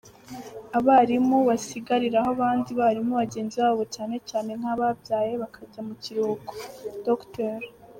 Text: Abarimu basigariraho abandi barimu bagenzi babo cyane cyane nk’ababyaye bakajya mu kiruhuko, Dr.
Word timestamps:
Abarimu 0.77 1.37
basigariraho 1.49 2.29
abandi 2.35 2.69
barimu 2.79 3.13
bagenzi 3.21 3.55
babo 3.63 3.83
cyane 3.95 4.15
cyane 4.29 4.51
nk’ababyaye 4.59 5.31
bakajya 5.41 5.79
mu 5.87 5.93
kiruhuko, 6.03 6.51
Dr. 7.07 7.55